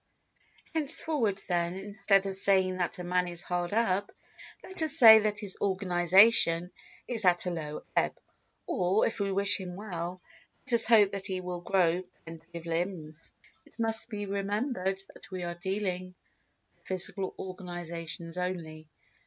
Henceforward, 0.73 1.43
then, 1.47 1.75
instead 1.75 2.25
of 2.25 2.33
saying 2.33 2.77
that 2.77 2.97
a 2.97 3.03
man 3.03 3.27
is 3.27 3.43
hard 3.43 3.71
up, 3.71 4.11
let 4.63 4.81
us 4.81 4.97
say 4.97 5.19
that 5.19 5.41
his 5.41 5.57
organisation 5.61 6.71
is 7.07 7.23
at 7.23 7.45
a 7.45 7.51
low 7.51 7.83
ebb, 7.95 8.17
or, 8.65 9.05
if 9.05 9.19
we 9.19 9.31
wish 9.31 9.59
him 9.59 9.75
well, 9.75 10.19
let 10.65 10.73
us 10.73 10.87
hope 10.87 11.11
that 11.11 11.27
he 11.27 11.39
will 11.39 11.61
grow 11.61 12.01
plenty 12.25 12.57
of 12.57 12.65
limbs. 12.65 13.31
It 13.63 13.77
must 13.77 14.09
be 14.09 14.25
remembered 14.25 14.99
that 15.13 15.29
we 15.29 15.43
are 15.43 15.53
dealing 15.53 16.15
with 16.73 16.83
physical 16.87 17.35
organisations 17.37 18.39
only. 18.39 18.89